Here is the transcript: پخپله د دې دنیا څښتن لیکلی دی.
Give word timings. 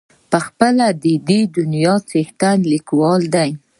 پخپله 0.31 0.87
د 1.03 1.05
دې 1.29 1.39
دنیا 1.57 1.95
څښتن 2.09 2.57
لیکلی 2.71 3.25
دی. 3.33 3.49